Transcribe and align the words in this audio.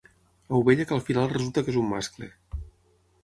Ovella 0.59 0.85
que 0.91 0.95
al 0.95 1.03
final 1.09 1.29
resulta 1.33 1.63
que 1.67 1.71
és 1.75 1.79
un 1.83 1.87
mascle. 1.91 2.31